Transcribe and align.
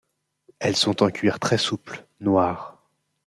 Elles 0.57 0.75
sont 0.77 1.03
en 1.03 1.11
cuir 1.11 1.37
très 1.39 1.59
souple, 1.59 2.07
noires. 2.21 2.87